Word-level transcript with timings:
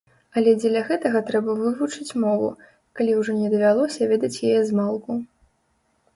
Але 0.39 0.53
дзеля 0.61 0.79
гэтага 0.87 1.19
трэба 1.27 1.55
вывучыць 1.59 2.17
мову, 2.23 2.49
калі 3.01 3.11
ўжо 3.19 3.37
не 3.43 3.53
давялося 3.53 4.09
ведаць 4.15 4.35
яе 4.55 4.57
змалку. 4.73 5.11